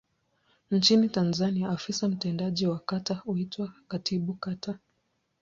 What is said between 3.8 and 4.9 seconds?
Katibu Kata.